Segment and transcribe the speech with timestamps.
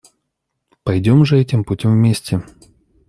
[0.83, 2.41] Пойдем же этим путем вместе.